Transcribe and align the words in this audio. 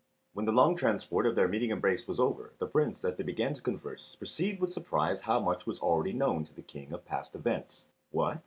When 0.33 0.45
the 0.47 0.51
long 0.51 0.75
transport 0.75 1.27
of 1.27 1.35
their 1.35 1.47
meeting 1.47 1.69
embrace 1.69 2.07
was 2.07 2.19
over, 2.19 2.53
the 2.57 2.65
Prince, 2.65 3.05
as 3.05 3.17
they 3.17 3.23
began 3.23 3.53
to 3.53 3.61
converse, 3.61 4.15
perceived 4.19 4.59
with 4.59 4.73
surprise 4.73 5.21
how 5.21 5.39
much 5.39 5.67
was 5.67 5.77
already 5.79 6.11
known 6.13 6.43
to 6.45 6.53
the 6.55 6.63
King 6.63 6.91
of 6.91 7.05
past 7.05 7.35
events. 7.35 7.83
"What?" 8.09 8.39